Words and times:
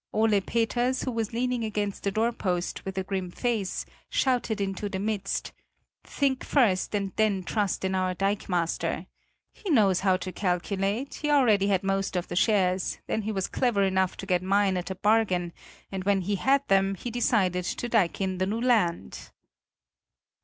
Ole 0.11 0.41
Peters 0.41 1.03
who 1.03 1.11
was 1.11 1.31
leaning 1.31 1.63
against 1.63 2.01
the 2.01 2.09
doorpost 2.09 2.83
with 2.85 2.97
a 2.97 3.03
grim 3.03 3.29
face, 3.29 3.85
shouted 4.09 4.59
into 4.59 4.89
the 4.89 4.97
midst: 4.97 5.51
"Think 6.03 6.43
first 6.43 6.95
and 6.95 7.11
then 7.17 7.43
trust 7.43 7.85
in 7.85 7.93
our 7.93 8.15
dikemaster! 8.15 9.05
He 9.53 9.69
knows 9.69 9.99
how 9.99 10.17
to 10.17 10.31
calculate; 10.31 11.19
he 11.21 11.29
already 11.29 11.67
had 11.67 11.83
most 11.83 12.15
of 12.15 12.29
the 12.29 12.35
shares, 12.35 12.97
then 13.05 13.21
he 13.21 13.31
was 13.31 13.45
clever 13.45 13.83
enough 13.83 14.17
to 14.17 14.25
get 14.25 14.41
mine 14.41 14.75
at 14.75 14.89
a 14.89 14.95
bargain, 14.95 15.53
and 15.91 16.03
when 16.03 16.21
he 16.21 16.33
had 16.33 16.67
them, 16.67 16.95
he 16.95 17.11
decided 17.11 17.65
to 17.65 17.87
dike 17.87 18.19
in 18.19 18.39
the 18.39 18.47
new 18.47 18.59
land." 18.59 19.29